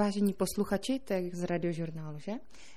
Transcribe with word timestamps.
Vážení 0.00 0.32
posluchači, 0.32 0.98
to 0.98 1.12
je 1.12 1.30
z 1.32 1.44
radiožurnálu, 1.44 2.18
že? 2.18 2.32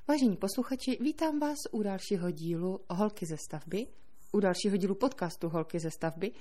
Vážení 0.07 0.37
posluchači, 0.37 0.97
vítám 1.01 1.39
vás 1.39 1.57
u 1.71 1.83
dalšího 1.83 2.31
dílu 2.31 2.79
Holky 2.89 3.25
ze 3.25 3.37
stavby, 3.37 3.87
u 4.31 4.39
dalšího 4.39 4.77
dílu 4.77 4.95
podcastu 4.95 5.49
Holky 5.49 5.79
ze 5.79 5.91
stavby, 5.91 6.31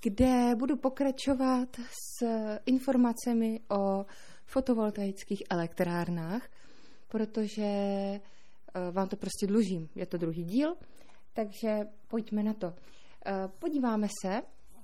kde 0.00 0.54
budu 0.58 0.76
pokračovat 0.76 1.76
s 1.76 2.24
informacemi 2.66 3.60
o 3.68 4.06
fotovoltaických 4.46 5.42
elektrárnách, 5.50 6.48
protože 7.08 7.62
eh, 7.64 8.20
vám 8.92 9.08
to 9.08 9.16
prostě 9.16 9.46
dlužím. 9.46 9.88
Je 9.94 10.06
to 10.06 10.16
druhý 10.16 10.44
díl, 10.44 10.76
takže 11.32 11.88
pojďme 12.08 12.42
na 12.42 12.54
to. 12.54 12.74
Eh, 13.26 13.32
podíváme 13.58 14.08
se 14.24 14.42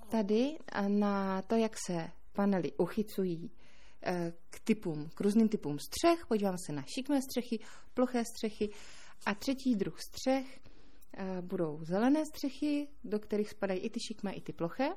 tady 0.08 0.58
na 0.88 1.42
to, 1.42 1.56
jak 1.56 1.72
se 1.86 2.10
panely 2.32 2.72
uchycují 2.72 3.50
k 4.50 4.60
typům, 4.64 5.10
k 5.14 5.20
různým 5.20 5.48
typům 5.48 5.78
střech. 5.78 6.26
Podíváme 6.26 6.56
se 6.66 6.72
na 6.72 6.82
šikmé 6.82 7.22
střechy, 7.22 7.58
ploché 7.94 8.24
střechy 8.24 8.70
a 9.26 9.34
třetí 9.34 9.74
druh 9.74 10.00
střech 10.00 10.60
eh, 11.16 11.42
budou 11.42 11.84
zelené 11.84 12.26
střechy, 12.26 12.88
do 13.04 13.18
kterých 13.18 13.50
spadají 13.50 13.80
i 13.80 13.90
ty 13.90 14.00
šikmé, 14.00 14.32
i 14.32 14.40
ty 14.40 14.52
ploché. 14.52 14.88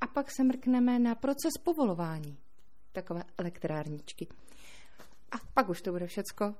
A 0.00 0.06
pak 0.06 0.30
se 0.30 0.44
mrkneme 0.44 0.98
na 0.98 1.14
proces 1.14 1.52
povolování 1.64 2.38
takové 2.92 3.24
elektrárničky. 3.38 4.28
A 5.30 5.36
pak 5.54 5.68
už 5.68 5.82
to 5.82 5.92
bude 5.92 6.06
všecko. 6.06 6.54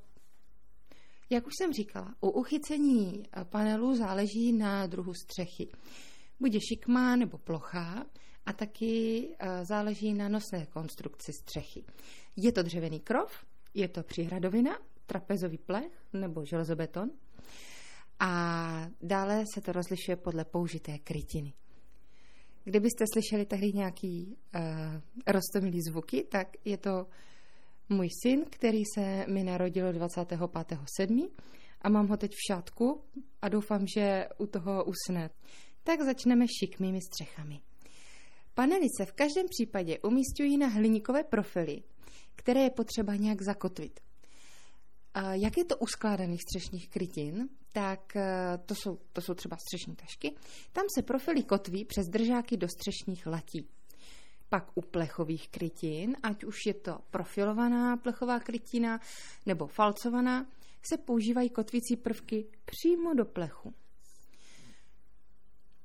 Jak 1.31 1.47
už 1.47 1.53
jsem 1.59 1.73
říkala, 1.73 2.15
u 2.21 2.29
uchycení 2.31 3.23
panelů 3.45 3.97
záleží 3.97 4.53
na 4.53 4.87
druhu 4.87 5.15
střechy. 5.15 5.69
Bude 6.41 6.59
šikmá 6.61 7.17
nebo 7.17 7.39
plochá 7.39 8.07
a 8.47 8.53
taky 8.53 9.29
eh, 9.39 9.65
záleží 9.65 10.15
na 10.15 10.29
nosné 10.29 10.67
konstrukci 10.67 11.33
střechy. 11.33 11.85
Je 12.37 12.53
to 12.53 12.63
dřevěný 12.63 13.01
krov, 13.01 13.45
je 13.75 13.89
to 13.89 14.03
přihradovina, 14.03 14.79
trapezový 15.07 15.59
plech 15.59 15.93
nebo 16.13 16.45
železobeton 16.45 17.11
a 18.21 18.91
dále 19.03 19.45
se 19.55 19.61
to 19.61 19.73
rozlišuje 19.73 20.17
podle 20.17 20.45
použité 20.45 20.99
krytiny. 20.99 21.53
Kdybyste 22.65 23.05
slyšeli 23.13 23.47
tehdy 23.47 23.73
nějaký 23.73 24.37
uh, 24.55 24.63
rostomilý 25.27 25.83
zvuky, 25.83 26.25
tak 26.31 26.49
je 26.65 26.77
to 26.77 27.07
můj 27.89 28.09
syn, 28.23 28.45
který 28.51 28.83
se 28.95 29.27
mi 29.29 29.45
narodil 29.45 29.93
25.7. 29.93 31.29
a 31.83 31.89
mám 31.89 32.09
ho 32.09 32.17
teď 32.17 32.33
v 32.33 32.53
šátku 32.53 33.05
a 33.43 33.49
doufám, 33.49 33.87
že 33.97 34.29
u 34.39 34.47
toho 34.47 34.85
usne. 34.85 35.31
Tak 35.85 36.01
začneme 36.03 36.47
šikmými 36.61 37.01
střechami. 37.01 37.61
Panely 38.55 38.87
se 38.97 39.07
v 39.07 39.13
každém 39.13 39.47
případě 39.51 39.99
umístují 39.99 40.59
na 40.59 40.67
hliníkové 40.67 41.25
profily, 41.25 41.83
které 42.37 42.61
je 42.61 42.71
potřeba 42.71 43.15
nějak 43.17 43.43
zakotvit. 43.43 44.01
A 45.15 45.35
jak 45.35 45.59
je 45.59 45.65
to 45.65 45.77
u 45.77 45.87
skládaných 45.87 46.43
střešních 46.43 46.89
krytin, 46.89 47.49
tak 47.73 48.17
e, 48.17 48.59
to 48.67 48.75
jsou, 48.75 48.99
to 49.13 49.21
jsou 49.21 49.35
třeba 49.35 49.57
střešní 49.57 49.97
tašky. 49.97 50.35
Tam 50.73 50.85
se 50.95 51.03
profily 51.03 51.43
kotví 51.43 51.85
přes 51.85 52.07
držáky 52.07 52.57
do 52.57 52.69
střešních 52.69 53.27
latí. 53.27 53.69
Pak 54.49 54.71
u 54.75 54.81
plechových 54.81 55.49
krytin, 55.49 56.17
ať 56.23 56.45
už 56.45 56.57
je 56.67 56.75
to 56.75 56.99
profilovaná 57.11 57.97
plechová 57.97 58.41
krytina 58.41 59.01
nebo 59.47 59.67
falcovaná, 59.67 60.47
se 60.91 60.97
používají 60.97 61.51
kotvící 61.51 61.97
prvky 61.97 62.47
přímo 62.65 63.15
do 63.15 63.25
plechu. 63.25 63.75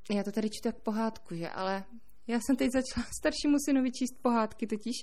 Já 0.09 0.23
to 0.23 0.31
tady 0.31 0.49
čtu 0.49 0.67
jak 0.67 0.79
pohádku, 0.79 1.35
že? 1.35 1.49
Ale 1.49 1.83
já 2.27 2.39
jsem 2.39 2.55
teď 2.55 2.71
začala 2.71 3.07
staršímu 3.19 3.57
synovi 3.65 3.91
číst 3.91 4.21
pohádky 4.21 4.67
totiž 4.67 4.95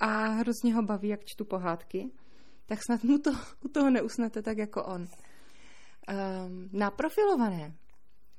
a 0.00 0.06
hrozně 0.26 0.74
ho 0.74 0.82
baví, 0.82 1.08
jak 1.08 1.24
čtu 1.24 1.44
pohádky. 1.44 2.10
Tak 2.66 2.78
snad 2.86 3.04
mu 3.04 3.18
to 3.18 3.30
u 3.64 3.68
toho 3.68 3.90
neusnete 3.90 4.42
tak 4.42 4.58
jako 4.58 4.84
on. 4.84 5.00
Um, 5.02 6.68
na 6.72 6.90
profilované 6.90 7.74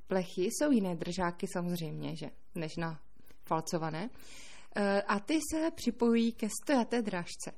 plechy 0.08 0.44
jsou 0.44 0.72
jiné 0.72 0.96
držáky 0.96 1.48
samozřejmě, 1.54 2.16
že, 2.16 2.30
než 2.56 2.78
na 2.78 3.00
falcované. 3.44 4.10
Uh, 4.10 4.84
a 5.08 5.20
ty 5.20 5.40
se 5.52 5.72
připojují 5.72 6.32
ke 6.32 6.48
stojaté 6.62 7.02
drážce. 7.02 7.52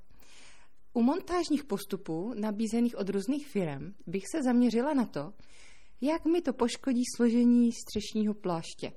U 0.94 1.02
montážních 1.02 1.64
postupů 1.64 2.34
nabízených 2.34 2.98
od 2.98 3.10
různých 3.10 3.48
firm 3.48 3.94
bych 4.08 4.24
se 4.32 4.44
zaměřila 4.44 4.94
na 4.94 5.06
to, 5.06 5.34
jak 6.02 6.26
mi 6.26 6.42
to 6.42 6.54
poškodí 6.54 7.04
složení 7.16 7.72
střešního 7.72 8.34
pláště. 8.34 8.92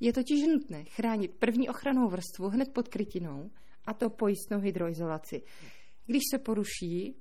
Je 0.00 0.12
totiž 0.12 0.46
nutné 0.46 0.84
chránit 0.84 1.34
první 1.38 1.68
ochranou 1.68 2.08
vrstvu 2.08 2.48
hned 2.48 2.72
pod 2.72 2.88
krytinou, 2.88 3.50
a 3.84 3.94
to 3.94 4.10
pojistnou 4.10 4.58
hydroizolaci. 4.58 5.42
Když 6.06 6.22
se 6.30 6.38
poruší, 6.38 7.14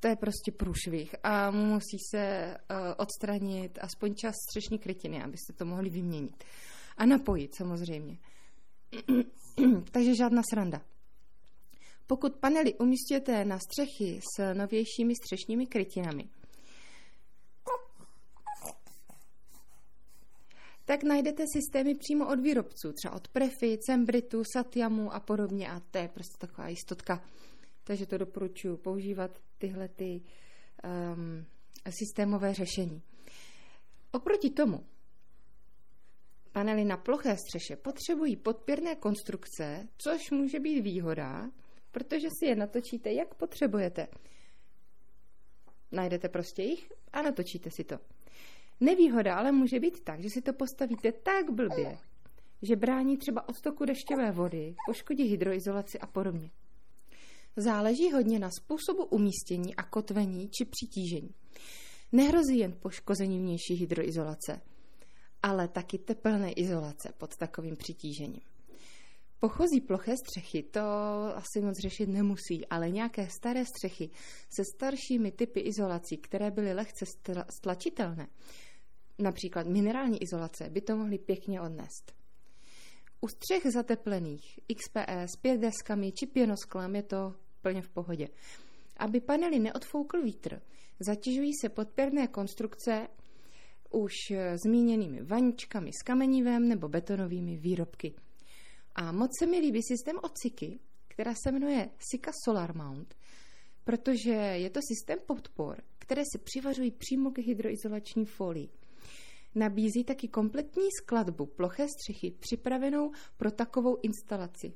to 0.00 0.08
je 0.08 0.16
prostě 0.16 0.52
průšvih 0.52 1.14
a 1.22 1.50
musí 1.50 1.96
se 2.10 2.54
uh, 2.70 2.76
odstranit 2.96 3.78
aspoň 3.82 4.14
část 4.14 4.36
střešní 4.48 4.78
krytiny, 4.78 5.22
abyste 5.22 5.52
to 5.52 5.64
mohli 5.64 5.90
vyměnit. 5.90 6.44
A 6.96 7.06
napojit 7.06 7.54
samozřejmě. 7.54 8.18
Takže 9.90 10.14
žádná 10.14 10.42
sranda. 10.50 10.82
Pokud 12.06 12.36
panely 12.36 12.74
umístíte 12.74 13.44
na 13.44 13.58
střechy 13.58 14.20
s 14.36 14.54
novějšími 14.54 15.14
střešními 15.14 15.66
krytinami, 15.66 16.28
tak 20.92 21.02
najdete 21.02 21.44
systémy 21.52 21.94
přímo 21.94 22.28
od 22.28 22.40
výrobců, 22.40 22.92
třeba 22.92 23.14
od 23.14 23.28
Prefy, 23.28 23.78
Cembritu, 23.78 24.42
Satyamu 24.52 25.12
a 25.12 25.20
podobně 25.20 25.68
a 25.70 25.80
to 25.80 25.98
je 25.98 26.08
prostě 26.08 26.36
taková 26.38 26.68
jistotka. 26.68 27.24
Takže 27.84 28.06
to 28.06 28.18
doporučuji 28.18 28.76
používat 28.76 29.38
tyhle 29.58 29.88
ty 29.88 30.20
um, 30.84 31.46
systémové 31.98 32.54
řešení. 32.54 33.02
Oproti 34.10 34.50
tomu 34.50 34.86
panely 36.52 36.84
na 36.84 36.96
ploché 36.96 37.36
střeše 37.36 37.76
potřebují 37.76 38.36
podpěrné 38.36 38.94
konstrukce, 38.96 39.88
což 39.98 40.30
může 40.30 40.60
být 40.60 40.80
výhoda, 40.80 41.50
protože 41.90 42.28
si 42.38 42.46
je 42.46 42.56
natočíte, 42.56 43.12
jak 43.12 43.34
potřebujete. 43.34 44.06
Najdete 45.92 46.28
prostě 46.28 46.62
jich 46.62 46.92
a 47.12 47.22
natočíte 47.22 47.70
si 47.76 47.84
to. 47.84 48.11
Nevýhoda 48.82 49.34
ale 49.34 49.52
může 49.52 49.80
být 49.80 50.00
tak, 50.04 50.20
že 50.20 50.28
si 50.30 50.42
to 50.42 50.52
postavíte 50.52 51.12
tak 51.12 51.50
blbě, 51.50 51.98
že 52.62 52.76
brání 52.76 53.16
třeba 53.16 53.48
odtoku 53.48 53.84
dešťové 53.84 54.32
vody, 54.32 54.74
poškodí 54.86 55.24
hydroizolaci 55.24 55.98
a 55.98 56.06
podobně. 56.06 56.50
Záleží 57.56 58.12
hodně 58.12 58.38
na 58.38 58.50
způsobu 58.50 59.04
umístění 59.04 59.76
a 59.76 59.82
kotvení 59.82 60.48
či 60.48 60.64
přitížení. 60.64 61.34
Nehrozí 62.12 62.58
jen 62.58 62.72
poškození 62.72 63.38
vnější 63.38 63.74
hydroizolace, 63.74 64.60
ale 65.42 65.68
taky 65.68 65.98
tepelné 65.98 66.52
izolace 66.52 67.12
pod 67.18 67.36
takovým 67.36 67.76
přitížením. 67.76 68.42
Pochozí 69.40 69.80
ploché 69.80 70.14
střechy 70.16 70.62
to 70.62 70.80
asi 71.36 71.60
moc 71.60 71.78
řešit 71.78 72.08
nemusí, 72.08 72.66
ale 72.70 72.90
nějaké 72.90 73.28
staré 73.38 73.64
střechy 73.64 74.10
se 74.56 74.62
staršími 74.76 75.32
typy 75.32 75.60
izolací, 75.60 76.16
které 76.16 76.50
byly 76.50 76.74
lehce 76.74 77.04
stlačitelné, 77.50 78.28
například 79.22 79.66
minerální 79.66 80.22
izolace, 80.22 80.70
by 80.70 80.80
to 80.80 80.96
mohly 80.96 81.18
pěkně 81.18 81.60
odnést. 81.60 82.12
U 83.20 83.28
střech 83.28 83.72
zateplených 83.72 84.60
XPS, 84.76 85.36
pět 85.36 85.60
deskami 85.60 86.12
či 86.12 86.26
pěnosklem 86.26 86.96
je 86.96 87.02
to 87.02 87.34
plně 87.62 87.82
v 87.82 87.88
pohodě. 87.88 88.28
Aby 88.96 89.20
panely 89.20 89.58
neodfoukl 89.58 90.22
vítr, 90.22 90.62
zatěžují 91.00 91.50
se 91.60 91.68
podpěrné 91.68 92.26
konstrukce 92.26 93.08
už 93.90 94.12
zmíněnými 94.64 95.22
vaničkami 95.22 95.90
s 96.00 96.02
kamenivem 96.02 96.68
nebo 96.68 96.88
betonovými 96.88 97.56
výrobky. 97.56 98.14
A 98.94 99.12
moc 99.12 99.30
se 99.38 99.46
mi 99.46 99.58
líbí 99.58 99.82
systém 99.82 100.16
od 100.22 100.32
Siky, 100.42 100.80
která 101.08 101.34
se 101.34 101.52
jmenuje 101.52 101.90
Sika 102.10 102.30
Solar 102.44 102.76
Mount, 102.76 103.14
protože 103.84 104.32
je 104.32 104.70
to 104.70 104.80
systém 104.88 105.18
podpor, 105.26 105.82
které 105.98 106.22
se 106.32 106.38
přivařují 106.38 106.90
přímo 106.90 107.30
k 107.30 107.38
hydroizolační 107.38 108.24
folii. 108.24 108.68
Nabízí 109.54 110.04
taky 110.04 110.28
kompletní 110.28 110.88
skladbu 111.02 111.46
ploché 111.46 111.86
střechy 111.88 112.30
připravenou 112.40 113.10
pro 113.36 113.50
takovou 113.50 113.96
instalaci. 114.02 114.72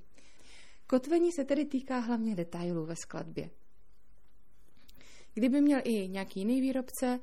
Kotvení 0.87 1.33
se 1.33 1.45
tedy 1.45 1.65
týká 1.65 1.99
hlavně 1.99 2.35
detailů 2.35 2.87
ve 2.87 2.97
skladbě. 2.97 3.51
Kdyby 5.35 5.61
měl 5.61 5.81
i 5.85 6.09
nějaký 6.09 6.41
jiný 6.41 6.61
výrobce 6.61 7.21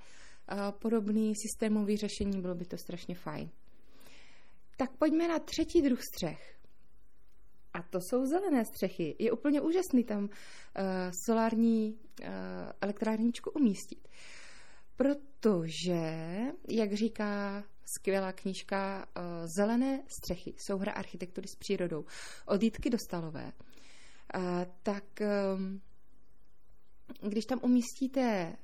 podobný 0.80 1.34
systémový 1.36 1.98
řešení, 1.98 2.42
bylo 2.42 2.56
by 2.56 2.66
to 2.66 2.78
strašně 2.78 3.16
fajn. 3.16 3.50
Tak 4.78 4.98
pojďme 4.98 5.28
na 5.28 5.40
třetí 5.40 5.82
druh 5.82 6.00
střech. 6.02 6.60
A 7.74 7.84
to 7.84 8.00
jsou 8.02 8.26
zelené 8.26 8.66
střechy. 8.66 9.16
Je 9.20 9.32
úplně 9.32 9.62
úžasný 9.62 10.04
tam 10.04 10.24
uh, 10.24 10.30
solární 11.26 11.94
uh, 11.94 12.28
elektrárničku 12.82 13.50
umístit. 13.50 14.08
Protože, 14.96 16.12
jak 16.68 16.94
říká 16.94 17.64
skvělá 17.86 18.32
knížka 18.32 19.06
uh, 19.18 19.24
Zelené 19.46 20.04
střechy, 20.08 20.54
souhra 20.58 20.92
architektury 20.92 21.48
s 21.48 21.56
přírodou 21.56 22.06
od 22.46 22.64
Jitky 22.64 22.90
Dostalové, 22.90 23.52
tak 24.84 25.04
když 27.22 27.46
tam 27.46 27.60
umístíte 27.64 28.56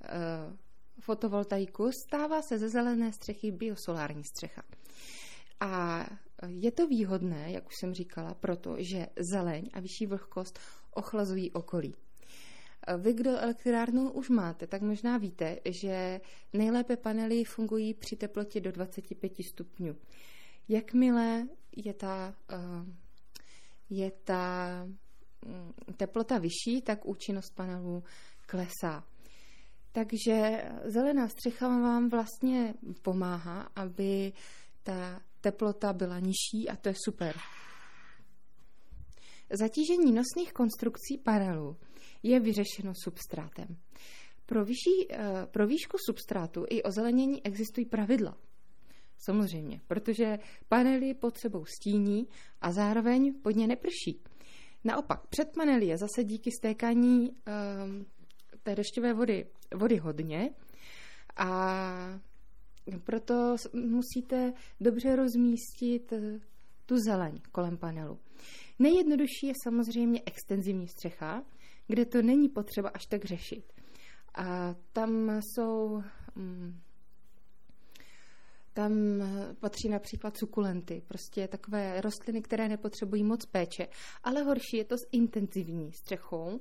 fotovoltaiku, 0.99 1.91
stává 1.91 2.41
se 2.41 2.57
ze 2.57 2.69
zelené 2.69 3.13
střechy 3.13 3.51
biosolární 3.51 4.23
střecha. 4.23 4.63
A 5.59 6.05
je 6.47 6.71
to 6.71 6.87
výhodné, 6.87 7.51
jak 7.51 7.67
už 7.67 7.75
jsem 7.75 7.93
říkala, 7.93 8.33
protože 8.33 9.07
zeleň 9.19 9.69
a 9.73 9.79
vyšší 9.79 10.05
vlhkost 10.05 10.59
ochlazují 10.91 11.51
okolí. 11.51 11.95
Vy, 12.97 13.13
kdo 13.13 13.37
elektrárnu 13.37 14.11
už 14.11 14.29
máte, 14.29 14.67
tak 14.67 14.81
možná 14.81 15.17
víte, 15.17 15.59
že 15.65 16.21
nejlépe 16.53 16.97
panely 16.97 17.43
fungují 17.43 17.93
při 17.93 18.15
teplotě 18.15 18.61
do 18.61 18.71
25 18.71 19.31
stupňů. 19.51 19.95
Jakmile 20.67 21.47
je 21.75 21.93
ta, 21.93 22.35
eh, 22.49 22.85
je 23.89 24.11
ta 24.23 24.85
mm, 25.45 25.73
teplota 25.97 26.37
vyšší, 26.37 26.81
tak 26.81 27.05
účinnost 27.05 27.55
panelů 27.55 28.03
klesá. 28.45 29.03
Takže 29.91 30.63
zelená 30.85 31.27
střecha 31.27 31.67
vám 31.67 32.09
vlastně 32.09 32.73
pomáhá, 33.01 33.61
aby 33.75 34.33
ta 34.83 35.21
teplota 35.41 35.93
byla 35.93 36.19
nižší 36.19 36.69
a 36.69 36.75
to 36.75 36.89
je 36.89 36.95
super. 37.05 37.35
Zatížení 39.53 40.11
nosných 40.11 40.53
konstrukcí 40.53 41.17
panelů 41.17 41.77
je 42.23 42.39
vyřešeno 42.39 42.93
substrátem. 43.03 43.67
Pro, 44.45 44.65
vyšší, 44.65 45.07
eh, 45.11 45.47
pro 45.51 45.67
výšku 45.67 45.97
substrátu 46.05 46.65
i 46.69 46.83
ozelenění 46.83 47.45
existují 47.45 47.85
pravidla. 47.85 48.37
Samozřejmě, 49.17 49.81
protože 49.87 50.39
panely 50.67 51.13
pod 51.13 51.37
sebou 51.37 51.65
stíní 51.65 52.27
a 52.61 52.71
zároveň 52.71 53.33
pod 53.41 53.55
ně 53.55 53.67
neprší. 53.67 54.21
Naopak, 54.83 55.27
před 55.27 55.51
panely 55.55 55.85
je 55.85 55.97
zase 55.97 56.23
díky 56.23 56.51
stékání 56.51 57.29
um, 57.29 58.05
té 58.63 58.75
dešťové 58.75 59.13
vody, 59.13 59.45
vody 59.75 59.97
hodně 59.97 60.49
a 61.37 62.19
proto 63.03 63.55
musíte 63.73 64.53
dobře 64.81 65.15
rozmístit 65.15 66.13
eh, 66.13 66.39
tu 66.85 66.97
zeleň 66.97 67.41
kolem 67.51 67.77
panelu. 67.77 68.19
Nejjednodušší 68.79 69.47
je 69.47 69.53
samozřejmě 69.63 70.21
extenzivní 70.25 70.87
střecha, 70.87 71.43
kde 71.89 72.05
to 72.05 72.21
není 72.21 72.49
potřeba 72.49 72.89
až 72.89 73.05
tak 73.05 73.25
řešit. 73.25 73.73
A 74.35 74.75
tam 74.93 75.41
jsou... 75.41 76.03
Mm, 76.35 76.79
tam 78.73 78.93
patří 79.59 79.89
například 79.89 80.37
sukulenty, 80.37 81.01
prostě 81.07 81.47
takové 81.47 82.01
rostliny, 82.01 82.41
které 82.41 82.69
nepotřebují 82.69 83.23
moc 83.23 83.45
péče, 83.45 83.87
ale 84.23 84.43
horší 84.43 84.77
je 84.77 84.85
to 84.85 84.95
s 84.97 85.07
intenzivní 85.11 85.93
střechou. 85.93 86.59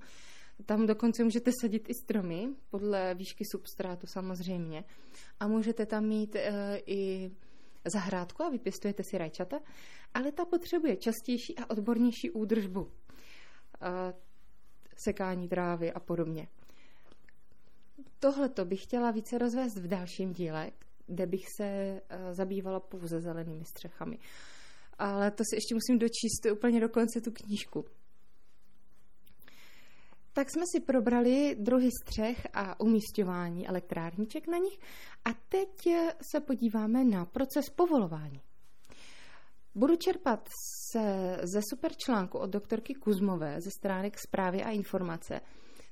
Tam 0.67 0.87
dokonce 0.87 1.25
můžete 1.25 1.51
sadit 1.61 1.89
i 1.91 1.95
stromy, 1.95 2.49
podle 2.71 3.15
výšky 3.15 3.45
substrátu 3.53 4.07
samozřejmě. 4.07 4.85
A 5.41 5.49
můžete 5.49 5.87
tam 5.87 6.05
mít 6.05 6.37
e, 6.37 6.79
i 6.87 7.31
zahrádku 7.93 8.43
a 8.43 8.49
vypěstujete 8.51 9.03
si 9.11 9.19
rajčata, 9.19 9.61
ale 10.15 10.33
ta 10.33 10.45
potřebuje 10.45 10.97
častější 10.97 11.59
a 11.59 11.71
odbornější 11.71 12.31
údržbu. 12.31 12.93
E, 13.83 14.28
sekání 15.05 15.49
trávy 15.49 15.93
a 15.93 16.01
podobně. 16.01 16.49
Tohle 18.19 18.49
to 18.49 18.65
bych 18.65 18.83
chtěla 18.83 19.11
více 19.11 19.39
rozvést 19.39 19.77
v 19.77 19.89
dalším 19.89 20.33
díle, 20.33 20.71
kde 21.07 21.27
bych 21.27 21.45
se 21.57 21.65
eh, 21.65 22.35
zabývala 22.35 22.81
pouze 22.81 23.21
zelenými 23.21 23.65
střechami. 23.65 24.19
Ale 24.99 25.31
to 25.31 25.45
si 25.51 25.57
ještě 25.57 25.75
musím 25.75 25.99
dočíst 25.99 26.47
úplně 26.53 26.81
do 26.81 26.89
konce 26.89 27.21
tu 27.21 27.31
knížku. 27.31 27.85
Tak 30.33 30.51
jsme 30.51 30.63
si 30.73 30.81
probrali 30.81 31.57
druhy 31.59 31.89
střech 32.03 32.47
a 32.55 32.81
umístěvání 32.81 33.69
elektrárniček 33.69 34.47
na 34.47 34.59
nich 34.59 34.79
a 35.25 35.35
teď 35.49 35.87
eh, 35.87 36.15
se 36.33 36.41
podíváme 36.41 37.05
na 37.05 37.25
proces 37.25 37.71
povolování. 37.71 38.41
Budu 39.75 39.97
čerpat 39.97 40.49
se, 40.93 41.37
ze 41.43 41.61
super 41.71 41.95
článku 41.97 42.39
od 42.39 42.51
doktorky 42.51 42.95
Kuzmové 42.95 43.61
ze 43.61 43.71
stránek 43.71 44.19
zprávy 44.19 44.63
a 44.63 44.71
informace. 44.71 45.41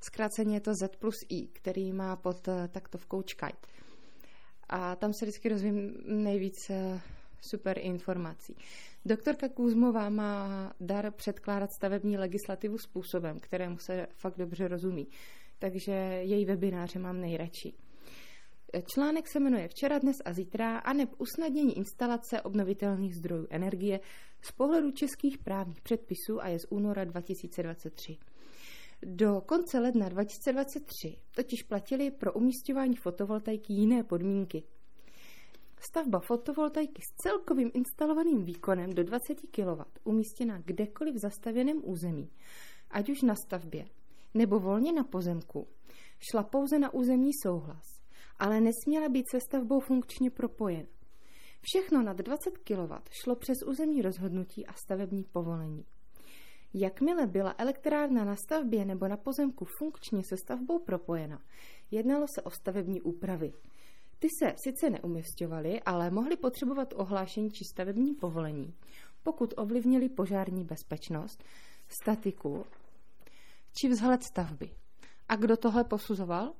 Zkráceně 0.01 0.57
je 0.57 0.61
to 0.61 0.75
Z 0.75 0.97
plus 0.97 1.17
I, 1.29 1.47
který 1.47 1.93
má 1.93 2.17
pod 2.17 2.49
eh, 2.49 2.69
taktovkou 2.69 3.23
Čkajt. 3.23 3.67
A 4.69 4.97
tam 4.97 5.13
se 5.13 5.25
vždycky 5.25 5.49
rozvím 5.49 5.95
nejvíce 6.07 7.01
super 7.41 7.79
informací. 7.79 8.57
Doktorka 9.05 9.49
Kuzmová 9.49 10.09
má 10.09 10.73
dar 10.81 11.11
předkládat 11.11 11.73
stavební 11.73 12.19
legislativu 12.19 12.79
způsobem, 12.79 13.41
kterému 13.41 13.79
se 13.79 14.07
fakt 14.15 14.39
dobře 14.39 14.69
rozumí. 14.69 15.09
Takže 15.59 15.93
její 16.23 16.45
webináře 16.45 16.99
mám 16.99 17.21
nejradši. 17.21 17.73
Článek 18.85 19.29
se 19.29 19.41
jmenuje 19.41 19.69
Včera, 19.69 19.99
dnes 19.99 20.17
a 20.25 20.33
zítra 20.33 20.79
a 20.79 20.93
neb 20.93 21.11
usnadnění 21.19 21.79
instalace 21.79 22.43
obnovitelných 22.43 23.17
zdrojů 23.17 23.47
energie 23.51 24.01
z 24.41 24.53
pohledu 24.53 24.91
českých 24.91 25.39
právních 25.39 25.81
předpisů 25.81 26.41
a 26.43 26.49
je 26.49 26.59
z 26.59 26.67
února 26.71 27.05
2023. 27.05 28.17
Do 29.03 29.43
konce 29.47 29.79
ledna 29.79 30.09
2023 30.09 31.17
totiž 31.35 31.63
platili 31.63 32.11
pro 32.11 32.33
umístěvání 32.33 32.97
fotovoltaiky 32.97 33.73
jiné 33.73 34.05
podmínky. 34.05 34.63
Stavba 35.91 36.21
fotovoltaiky 36.21 37.03
s 37.03 37.23
celkovým 37.23 37.71
instalovaným 37.75 38.45
výkonem 38.45 38.95
do 38.95 39.05
20 39.05 39.35
kW 39.35 39.83
umístěna 40.05 40.59
kdekoliv 40.65 41.15
v 41.15 41.19
zastavěném 41.19 41.81
území, 41.85 42.31
ať 42.91 43.11
už 43.11 43.23
na 43.23 43.35
stavbě 43.35 43.85
nebo 44.35 44.61
volně 44.61 44.93
na 44.93 45.05
pozemku, 45.05 45.69
šla 46.31 46.43
pouze 46.43 46.79
na 46.79 46.95
územní 46.95 47.31
souhlas 47.43 47.96
ale 48.39 48.61
nesměla 48.61 49.09
být 49.09 49.25
se 49.31 49.41
stavbou 49.41 49.81
funkčně 49.81 50.31
propojen. 50.31 50.87
Všechno 51.63 52.03
nad 52.03 52.17
20 52.17 52.59
kW 52.59 52.95
šlo 53.23 53.37
přes 53.37 53.57
územní 53.67 54.03
rozhodnutí 54.03 54.67
a 54.67 54.73
stavební 54.73 55.25
povolení. 55.25 55.85
Jakmile 56.75 57.27
byla 57.27 57.55
elektrárna 57.59 58.25
na 58.25 58.37
stavbě 58.37 58.85
nebo 58.85 59.09
na 59.09 59.17
pozemku 59.17 59.67
funkčně 59.79 60.23
se 60.29 60.37
stavbou 60.37 60.79
propojena, 60.79 61.43
jednalo 61.91 62.27
se 62.35 62.43
o 62.43 62.51
stavební 62.51 63.03
úpravy. 63.03 63.53
Ty 64.19 64.29
se 64.43 64.55
sice 64.65 64.91
neumisťovaly, 64.91 65.81
ale 65.81 66.11
mohly 66.11 66.37
potřebovat 66.37 66.95
ohlášení 66.97 67.51
či 67.51 67.65
stavební 67.65 68.15
povolení, 68.15 68.75
pokud 69.23 69.55
ovlivnili 69.57 70.09
požární 70.09 70.65
bezpečnost, 70.65 71.45
statiku 72.03 72.65
či 73.81 73.89
vzhled 73.89 74.23
stavby. 74.23 74.71
A 75.29 75.37
kdo 75.37 75.57
tohle 75.57 75.85
posuzoval? 75.85 76.53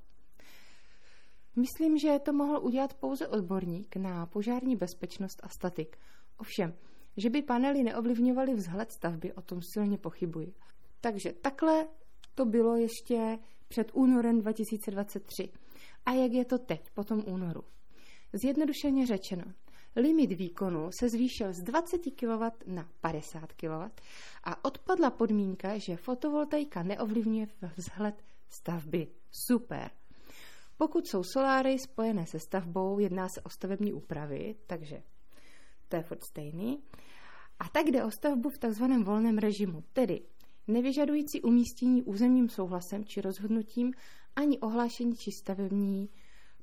Myslím, 1.57 1.99
že 1.99 2.19
to 2.19 2.33
mohl 2.33 2.59
udělat 2.63 2.95
pouze 2.95 3.29
odborník 3.29 3.97
na 3.97 4.27
požární 4.27 4.77
bezpečnost 4.77 5.41
a 5.43 5.49
statik. 5.49 5.99
Ovšem, 6.39 6.75
že 7.17 7.31
by 7.31 7.43
panely 7.43 7.83
neovlivňovaly 7.83 8.55
vzhled 8.55 8.93
stavby, 8.93 9.33
o 9.33 9.43
tom 9.43 9.61
silně 9.63 9.99
pochybuji. 9.99 10.55
Takže 11.01 11.33
takhle 11.33 11.89
to 12.35 12.45
bylo 12.45 12.77
ještě 12.77 13.39
před 13.69 13.91
únorem 13.95 14.41
2023. 14.41 15.49
A 16.07 16.13
jak 16.13 16.33
je 16.33 16.45
to 16.45 16.59
teď, 16.59 16.91
po 16.95 17.05
tom 17.05 17.23
únoru? 17.27 17.63
Zjednodušeně 18.33 19.07
řečeno, 19.07 19.45
limit 19.97 20.33
výkonu 20.33 20.89
se 21.01 21.09
zvýšil 21.09 21.53
z 21.53 21.63
20 21.63 21.99
kW 22.21 22.43
na 22.67 22.89
50 23.01 23.53
kW 23.53 23.91
a 24.45 24.65
odpadla 24.65 25.11
podmínka, 25.11 25.79
že 25.79 25.97
fotovoltaika 25.97 26.83
neovlivňuje 26.83 27.47
vzhled 27.77 28.25
stavby. 28.49 29.07
Super! 29.31 29.91
Pokud 30.77 31.07
jsou 31.07 31.23
soláry 31.25 31.79
spojené 31.79 32.27
se 32.27 32.39
stavbou, 32.39 32.99
jedná 32.99 33.29
se 33.29 33.43
o 33.43 33.51
stavební 33.51 33.93
úpravy, 33.93 34.55
takže 34.67 35.03
to 35.89 35.97
je 35.97 36.03
furt 36.03 36.25
stejný. 36.25 36.83
A 37.59 37.69
tak 37.69 37.87
jde 37.87 38.05
o 38.05 38.11
stavbu 38.11 38.49
v 38.51 38.59
takzvaném 38.59 39.05
volném 39.05 39.39
režimu, 39.39 39.85
tedy 39.93 40.21
nevyžadující 40.67 41.43
umístění 41.43 42.03
územním 42.03 42.49
souhlasem 42.49 43.05
či 43.05 43.21
rozhodnutím 43.21 43.93
ani 44.37 44.59
ohlášení 44.59 45.17
či 45.17 45.31
stavební 45.31 46.09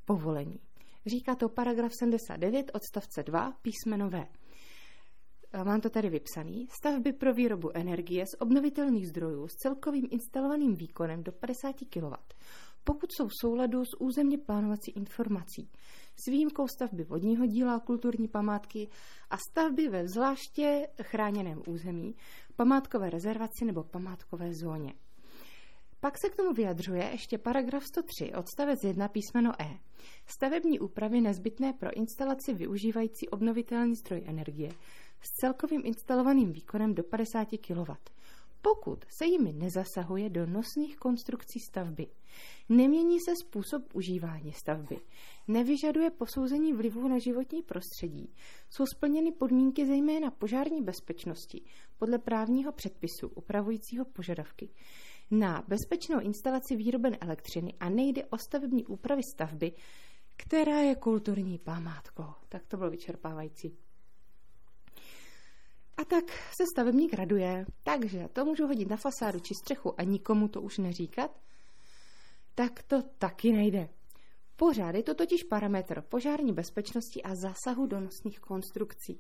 povolení. 0.06 0.60
Říká 1.06 1.36
to 1.36 1.50
paragraf 1.50 1.92
79 2.00 2.72
odstavce 2.74 3.24
2 3.24 3.52
písmeno 3.62 4.10
V. 4.10 4.26
Mám 5.64 5.82
to 5.82 5.90
tady 5.90 6.10
vypsaný. 6.10 6.68
Stavby 6.70 7.14
pro 7.14 7.34
výrobu 7.34 7.70
energie 7.74 8.26
z 8.26 8.42
obnovitelných 8.42 9.08
zdrojů 9.08 9.48
s 9.48 9.56
celkovým 9.56 10.08
instalovaným 10.12 10.76
výkonem 10.76 11.24
do 11.24 11.32
50 11.32 11.76
kW 11.90 12.14
pokud 12.84 13.10
jsou 13.12 13.28
v 13.28 13.34
souladu 13.42 13.86
s 13.86 14.02
územně 14.02 14.38
plánovací 14.38 14.92
informací, 14.92 15.70
s 16.16 16.32
výjimkou 16.32 16.68
stavby 16.68 17.04
vodního 17.04 17.46
díla, 17.46 17.80
kulturní 17.80 18.28
památky 18.28 18.90
a 19.30 19.38
stavby 19.38 19.90
ve 19.90 20.08
zvláště 20.08 20.88
chráněném 21.02 21.62
území, 21.68 22.16
památkové 22.56 23.10
rezervaci 23.10 23.66
nebo 23.66 23.84
památkové 23.84 24.54
zóně. 24.54 24.94
Pak 26.00 26.14
se 26.18 26.30
k 26.30 26.36
tomu 26.36 26.54
vyjadřuje 26.54 27.04
ještě 27.12 27.38
paragraf 27.38 27.84
103 27.86 28.34
odstavec 28.34 28.84
1 28.84 29.08
písmeno 29.08 29.62
E. 29.62 29.80
Stavební 30.26 30.80
úpravy 30.80 31.22
nezbytné 31.22 31.74
pro 31.74 31.98
instalaci 31.98 32.54
využívající 32.54 33.30
obnovitelný 33.30 33.96
zdroj 33.96 34.24
energie 34.26 34.72
s 35.22 35.30
celkovým 35.40 35.82
instalovaným 35.86 36.52
výkonem 36.52 36.96
do 36.96 37.04
50 37.04 37.48
kW 37.68 37.92
pokud 38.64 39.06
se 39.08 39.26
jimi 39.26 39.54
nezasahuje 39.54 40.30
do 40.30 40.46
nosných 40.46 40.98
konstrukcí 40.98 41.60
stavby. 41.60 42.08
Nemění 42.70 43.20
se 43.20 43.36
způsob 43.36 43.96
užívání 43.96 44.54
stavby. 44.54 45.00
Nevyžaduje 45.48 46.10
posouzení 46.10 46.74
vlivu 46.74 47.08
na 47.08 47.20
životní 47.20 47.62
prostředí. 47.62 48.34
Jsou 48.70 48.86
splněny 48.86 49.32
podmínky 49.32 49.86
zejména 49.86 50.32
požární 50.32 50.82
bezpečnosti 50.82 51.62
podle 51.98 52.18
právního 52.18 52.72
předpisu 52.72 53.28
upravujícího 53.28 54.06
požadavky 54.06 54.70
na 55.32 55.64
bezpečnou 55.68 56.20
instalaci 56.20 56.76
výroben 56.76 57.18
elektřiny 57.22 57.74
a 57.80 57.90
nejde 57.90 58.26
o 58.26 58.38
stavební 58.38 58.86
úpravy 58.86 59.22
stavby, 59.34 59.72
která 60.36 60.80
je 60.80 60.96
kulturní 60.96 61.58
památkou. 61.58 62.34
Tak 62.50 62.68
to 62.68 62.78
bylo 62.78 62.90
vyčerpávající. 62.90 63.78
A 65.98 66.06
tak 66.06 66.24
se 66.32 66.64
stavebník 66.74 67.14
raduje, 67.14 67.66
takže 67.84 68.28
to 68.34 68.46
můžu 68.46 68.68
hodit 68.68 68.90
na 68.90 68.98
fasádu 68.98 69.40
či 69.40 69.54
střechu 69.56 70.00
a 70.00 70.04
nikomu 70.04 70.48
to 70.48 70.62
už 70.62 70.78
neříkat, 70.78 71.40
tak 72.56 72.84
to 72.84 73.02
taky 73.02 73.52
nejde. 73.52 73.90
Pořád 74.56 74.96
je 74.96 75.04
to 75.04 75.14
totiž 75.14 75.44
parametr 75.44 76.02
požární 76.02 76.54
bezpečnosti 76.54 77.24
a 77.24 77.36
zásahu 77.36 77.86
do 77.86 78.00
nosných 78.00 78.40
konstrukcí. 78.40 79.20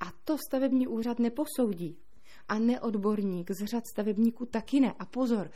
A 0.00 0.12
to 0.24 0.36
stavební 0.48 0.86
úřad 0.86 1.18
neposoudí. 1.18 1.98
A 2.48 2.58
neodborník 2.58 3.50
z 3.50 3.64
řad 3.64 3.86
stavebníků 3.86 4.46
taky 4.46 4.80
ne. 4.80 4.94
A 4.98 5.04
pozor, 5.04 5.50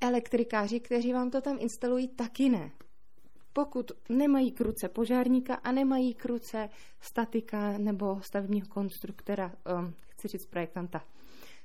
elektrikáři, 0.00 0.80
kteří 0.80 1.12
vám 1.12 1.30
to 1.30 1.40
tam 1.40 1.56
instalují, 1.60 2.08
taky 2.08 2.48
ne 2.48 2.72
pokud 3.56 3.92
nemají 4.08 4.52
kruce 4.52 4.88
požárníka 4.88 5.54
a 5.54 5.72
nemají 5.72 6.14
kruce 6.14 6.68
statika 7.00 7.78
nebo 7.78 8.20
stavebního 8.22 8.66
konstruktora, 8.66 9.52
um, 9.78 9.94
chci 10.08 10.28
říct 10.28 10.46
projektanta. 10.46 11.04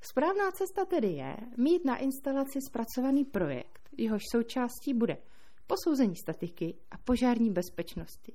Správná 0.02 0.52
cesta 0.52 0.86
tedy 0.86 1.08
je 1.08 1.38
mít 1.58 1.86
na 1.86 1.98
instalaci 1.98 2.60
zpracovaný 2.70 3.26
projekt, 3.26 3.90
jehož 3.98 4.22
součástí 4.32 4.94
bude 4.94 5.18
posouzení 5.68 6.16
statiky 6.16 6.78
a 6.92 6.98
požární 6.98 7.50
bezpečnosti. 7.50 8.34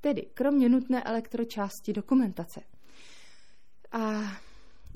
Tedy 0.00 0.22
kromě 0.34 0.68
nutné 0.68 1.02
elektročásti 1.02 1.92
dokumentace. 1.92 2.60
A 3.92 4.22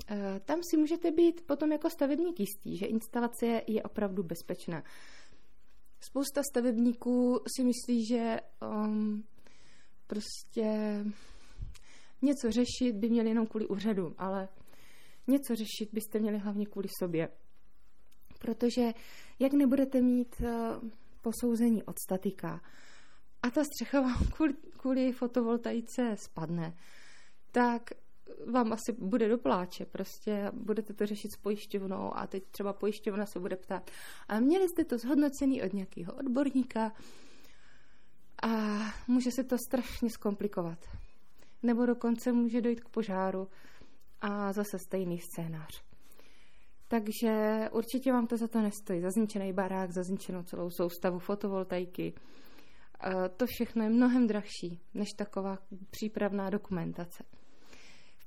e, 0.09 0.39
tam 0.39 0.59
si 0.71 0.77
můžete 0.77 1.11
být 1.11 1.41
potom 1.41 1.71
jako 1.71 1.89
stavebník 1.89 2.39
jistý, 2.39 2.77
že 2.77 2.85
instalace 2.85 3.61
je 3.67 3.83
opravdu 3.83 4.23
bezpečná. 4.23 4.83
Spousta 5.99 6.41
stavebníků 6.51 7.39
si 7.55 7.63
myslí, 7.63 8.05
že 8.05 8.39
um, 8.61 9.23
prostě 10.07 10.65
něco 12.21 12.51
řešit 12.51 12.95
by 12.95 13.09
měli 13.09 13.29
jenom 13.29 13.47
kvůli 13.47 13.67
úřadu, 13.67 14.15
ale 14.17 14.49
něco 15.27 15.55
řešit 15.55 15.89
byste 15.93 16.19
měli 16.19 16.37
hlavně 16.37 16.65
kvůli 16.65 16.87
sobě. 16.99 17.29
Protože 18.39 18.93
jak 19.39 19.53
nebudete 19.53 20.01
mít 20.01 20.35
uh, 20.41 20.89
posouzení 21.21 21.83
od 21.83 21.95
statika 21.99 22.61
a 23.41 23.49
ta 23.49 23.63
střecha 23.63 24.01
vám 24.01 24.27
kvůli, 24.35 24.53
kvůli 24.53 25.11
fotovoltaice 25.11 26.15
spadne, 26.17 26.77
tak 27.51 27.89
vám 28.53 28.73
asi 28.73 28.91
bude 28.91 29.29
do 29.29 29.37
pláče, 29.37 29.85
prostě 29.85 30.51
budete 30.53 30.93
to 30.93 31.05
řešit 31.05 31.31
s 31.31 31.37
pojišťovnou 31.37 32.17
a 32.17 32.27
teď 32.27 32.43
třeba 32.51 32.73
pojišťovna 32.73 33.25
se 33.25 33.39
bude 33.39 33.55
ptát, 33.55 33.91
a 34.27 34.39
měli 34.39 34.69
jste 34.69 34.85
to 34.85 34.97
zhodnocený 34.97 35.63
od 35.63 35.73
nějakého 35.73 36.13
odborníka 36.13 36.93
a 38.43 38.77
může 39.07 39.31
se 39.31 39.43
to 39.43 39.55
strašně 39.67 40.09
zkomplikovat. 40.09 40.79
Nebo 41.63 41.85
dokonce 41.85 42.31
může 42.31 42.61
dojít 42.61 42.81
k 42.81 42.89
požáru 42.89 43.47
a 44.21 44.53
zase 44.53 44.79
stejný 44.79 45.19
scénář. 45.19 45.83
Takže 46.87 47.63
určitě 47.71 48.11
vám 48.11 48.27
to 48.27 48.37
za 48.37 48.47
to 48.47 48.61
nestojí. 48.61 49.01
Za 49.01 49.11
zničený 49.11 49.53
barák, 49.53 49.91
za 49.91 50.03
zničenou 50.03 50.43
celou 50.43 50.69
soustavu 50.69 51.19
fotovoltaiky. 51.19 52.13
To 53.37 53.45
všechno 53.45 53.83
je 53.83 53.89
mnohem 53.89 54.27
drahší 54.27 54.81
než 54.93 55.07
taková 55.17 55.57
přípravná 55.89 56.49
dokumentace. 56.49 57.23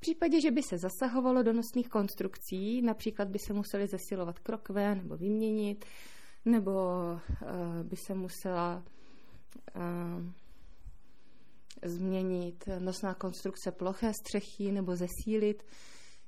V 0.00 0.08
případě, 0.10 0.40
že 0.40 0.50
by 0.50 0.62
se 0.62 0.78
zasahovalo 0.78 1.42
do 1.42 1.52
nosných 1.52 1.88
konstrukcí, 1.88 2.82
například 2.82 3.28
by 3.28 3.38
se 3.38 3.52
museli 3.52 3.86
zesilovat 3.86 4.38
krokve 4.38 4.94
nebo 4.94 5.16
vyměnit, 5.16 5.84
nebo 6.44 6.70
uh, 6.72 7.82
by 7.82 7.96
se 7.96 8.14
musela 8.14 8.82
uh, 9.76 9.82
změnit 11.84 12.64
nosná 12.78 13.14
konstrukce 13.14 13.72
ploché 13.72 14.12
střechy 14.14 14.72
nebo 14.72 14.96
zesílit, 14.96 15.62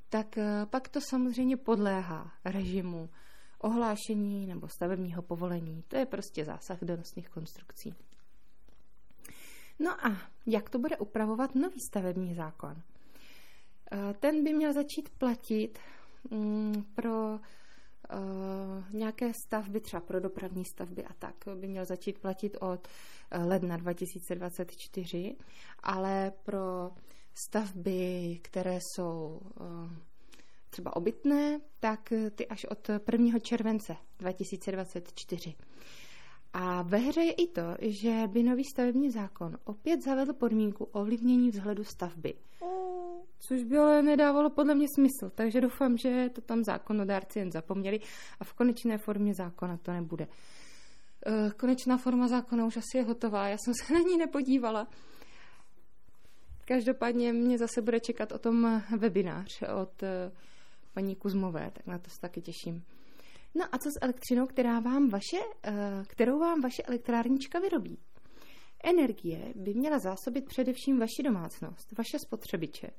tak 0.09 0.37
uh, 0.37 0.45
pak 0.71 0.89
to 0.89 1.01
samozřejmě 1.01 1.57
podléhá 1.57 2.33
režimu 2.45 3.11
ohlášení 3.59 4.47
nebo 4.47 4.69
stavebního 4.69 5.23
povolení. 5.23 5.85
To 5.89 5.97
je 5.97 6.07
prostě 6.07 6.45
zásah 6.45 6.79
do 6.83 6.97
nosných 6.97 7.29
konstrukcí. 7.29 7.95
No 9.79 10.07
a 10.07 10.17
jak 10.47 10.71
to 10.71 10.79
bude 10.79 10.97
upravovat 10.97 11.55
nový 11.55 11.81
stavební 11.91 12.35
zákon? 12.35 12.83
Eh, 13.93 14.15
ten 14.21 14.45
by 14.45 14.53
měl 14.53 14.73
začít 14.73 15.09
platit 15.09 15.79
mm, 16.31 16.85
pro 16.95 17.41
Uh, 18.15 18.85
nějaké 18.93 19.33
stavby, 19.35 19.81
třeba 19.81 20.01
pro 20.01 20.21
dopravní 20.21 20.65
stavby 20.65 21.05
a 21.05 21.13
tak, 21.19 21.35
by 21.55 21.69
měl 21.69 21.85
začít 21.85 22.19
platit 22.19 22.57
od 22.61 22.89
uh, 23.37 23.47
ledna 23.47 23.77
2024, 23.77 25.37
ale 25.83 26.33
pro 26.43 26.91
stavby, 27.35 28.39
které 28.43 28.79
jsou 28.81 29.41
třeba 30.71 30.97
obytné, 30.97 31.61
tak 31.81 32.13
ty 32.35 32.47
až 32.49 32.65
od 32.65 32.91
1. 33.13 33.39
července 33.39 33.97
2024. 34.19 35.55
A 36.53 36.83
ve 36.83 36.99
hře 36.99 37.21
je 37.21 37.33
i 37.33 37.47
to, 37.47 37.63
že 37.81 38.23
by 38.27 38.43
nový 38.43 38.65
stavební 38.65 39.11
zákon 39.11 39.59
opět 39.65 40.05
zavedl 40.05 40.33
podmínku 40.33 40.85
ovlivnění 40.85 41.51
vzhledu 41.51 41.85
stavby. 41.85 42.35
Což 43.49 43.63
by 43.65 43.79
ale 43.79 44.03
nedávalo 44.03 44.51
podle 44.51 44.75
mě 44.75 44.87
smysl, 44.95 45.31
takže 45.35 45.61
doufám, 45.61 45.97
že 45.97 46.31
to 46.33 46.41
tam 46.41 46.65
zákonodárci 46.65 47.39
jen 47.39 47.53
zapomněli 47.53 48.01
a 48.41 48.45
v 48.45 48.53
konečné 48.53 48.99
formě 48.99 49.35
zákona 49.35 49.77
to 49.77 49.93
nebude. 49.93 50.29
Eh, 51.27 51.51
konečná 51.51 51.97
forma 51.97 52.29
zákona 52.29 52.67
už 52.67 52.77
asi 52.77 52.97
je 52.97 53.03
hotová, 53.03 53.49
já 53.49 53.57
jsem 53.59 53.75
se 53.75 53.93
na 53.95 53.99
ní 53.99 54.17
nepodívala. 54.19 54.89
Každopádně 56.65 57.33
mě 57.33 57.59
zase 57.59 57.83
bude 57.83 58.01
čekat 58.01 58.33
o 58.33 58.39
tom 58.39 58.83
webinář 58.99 59.63
od 59.83 60.03
eh, 60.03 60.33
paní 60.95 61.17
Kuzmové, 61.17 61.71
tak 61.71 61.87
na 61.87 61.99
to 61.99 62.11
se 62.11 62.21
taky 62.21 62.41
těším. 62.41 62.85
No 63.55 63.65
a 63.73 63.79
co 63.79 63.91
s 63.91 64.03
elektřinou, 64.03 64.47
která 64.47 64.81
vám 64.81 65.09
vaše, 65.09 65.43
eh, 65.65 66.05
kterou 66.07 66.39
vám 66.39 66.61
vaše 66.61 66.83
elektrárnička 66.83 67.59
vyrobí? 67.59 67.99
Energie 68.83 69.53
by 69.57 69.75
měla 69.75 69.99
zásobit 69.99 70.45
především 70.45 70.99
vaši 70.99 71.23
domácnost, 71.25 71.93
vaše 71.99 72.19
spotřebiče. 72.19 72.91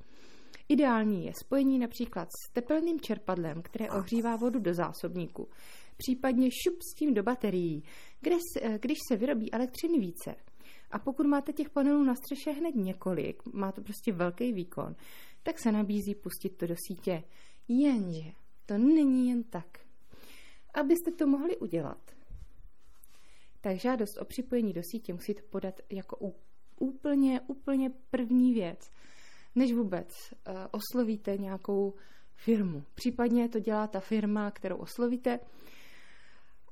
Ideální 0.69 1.25
je 1.25 1.33
spojení 1.43 1.79
například 1.79 2.27
s 2.27 2.53
tepelným 2.53 2.99
čerpadlem, 2.99 3.61
které 3.61 3.89
ohřívá 3.89 4.35
vodu 4.35 4.59
do 4.59 4.73
zásobníku, 4.73 5.49
případně 5.97 6.49
šup 6.51 6.81
s 6.81 6.95
tím 6.99 7.13
do 7.13 7.23
baterií, 7.23 7.83
kde 8.21 8.35
eh, 8.61 8.79
když 8.81 8.97
se 9.07 9.15
vyrobí 9.15 9.53
elektřiny 9.53 9.99
více. 9.99 10.35
A 10.91 10.99
pokud 10.99 11.25
máte 11.25 11.53
těch 11.53 11.69
panelů 11.69 12.03
na 12.03 12.15
střeše 12.15 12.51
hned 12.51 12.75
několik, 12.75 13.43
má 13.53 13.71
to 13.71 13.81
prostě 13.81 14.11
velký 14.11 14.53
výkon, 14.53 14.95
tak 15.43 15.59
se 15.59 15.71
nabízí 15.71 16.15
pustit 16.15 16.49
to 16.49 16.67
do 16.67 16.75
sítě. 16.87 17.23
Jenže 17.67 18.31
to 18.65 18.77
není 18.77 19.29
jen 19.29 19.43
tak. 19.43 19.79
Abyste 20.73 21.11
to 21.11 21.27
mohli 21.27 21.57
udělat, 21.57 22.11
tak 23.63 23.77
žádost 23.79 24.17
o 24.17 24.25
připojení 24.25 24.73
do 24.73 24.81
sítě 24.91 25.13
musíte 25.13 25.41
podat 25.41 25.81
jako 25.91 26.33
úplně, 26.79 27.41
úplně 27.41 27.89
první 28.09 28.53
věc, 28.53 28.91
než 29.55 29.73
vůbec 29.73 30.07
uh, 30.09 30.55
oslovíte 30.71 31.37
nějakou 31.37 31.93
firmu. 32.35 32.83
Případně 32.93 33.49
to 33.49 33.59
dělá 33.59 33.87
ta 33.87 33.99
firma, 33.99 34.51
kterou 34.51 34.77
oslovíte, 34.77 35.39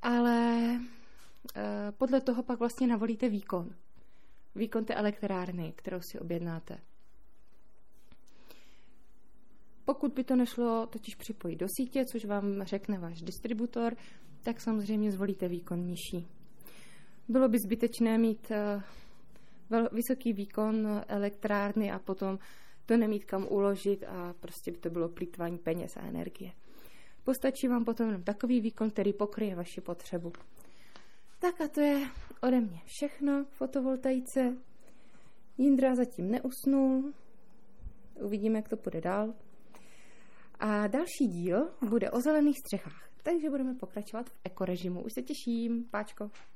ale 0.01 0.59
uh, 0.71 1.61
podle 1.97 2.21
toho 2.21 2.43
pak 2.43 2.59
vlastně 2.59 2.87
navolíte 2.87 3.29
výkon. 3.29 3.75
Výkon 4.55 4.85
té 4.85 4.93
elektrárny, 4.93 5.73
kterou 5.75 5.99
si 6.11 6.19
objednáte. 6.19 6.77
Pokud 9.85 10.13
by 10.13 10.23
to 10.23 10.35
nešlo 10.35 10.87
totiž 10.87 11.15
připojit 11.15 11.55
do 11.55 11.67
sítě, 11.77 12.05
což 12.05 12.25
vám 12.25 12.63
řekne 12.63 12.99
váš 12.99 13.21
distributor, 13.21 13.95
tak 14.43 14.61
samozřejmě 14.61 15.11
zvolíte 15.11 15.47
výkon 15.47 15.85
nižší. 15.85 16.40
Bylo 17.27 17.49
by 17.49 17.59
zbytečné 17.59 18.17
mít 18.17 18.51
uh, 19.71 19.83
vysoký 19.91 20.33
výkon 20.33 21.03
elektrárny 21.07 21.91
a 21.91 21.99
potom 21.99 22.39
to 22.85 22.97
nemít 22.97 23.25
kam 23.25 23.47
uložit 23.49 24.03
a 24.03 24.33
prostě 24.39 24.71
by 24.71 24.77
to 24.77 24.89
bylo 24.89 25.09
plýtvání 25.09 25.57
peněz 25.57 25.97
a 25.97 26.01
energie. 26.01 26.51
Postačí 27.23 27.67
vám 27.67 27.85
potom 27.85 28.07
jenom 28.07 28.23
takový 28.23 28.61
výkon, 28.61 28.89
který 28.89 29.13
pokryje 29.13 29.55
vaši 29.55 29.81
potřebu. 29.81 30.31
Tak 31.39 31.61
a 31.61 31.67
to 31.67 31.81
je 31.81 32.07
ode 32.41 32.61
mě 32.61 32.79
všechno 32.85 33.45
k 33.45 33.49
fotovoltaice. 33.49 34.57
Jindra 35.57 35.95
zatím 35.95 36.31
neusnul. 36.31 37.13
Uvidíme, 38.21 38.59
jak 38.59 38.69
to 38.69 38.77
půjde 38.77 39.01
dál. 39.01 39.33
A 40.59 40.87
další 40.87 41.27
díl 41.27 41.69
bude 41.89 42.11
o 42.11 42.21
zelených 42.21 42.57
střechách. 42.59 43.09
Takže 43.23 43.49
budeme 43.49 43.75
pokračovat 43.75 44.29
v 44.29 44.39
ekorežimu. 44.43 45.03
Už 45.03 45.13
se 45.13 45.21
těším, 45.21 45.85
Páčko. 45.91 46.31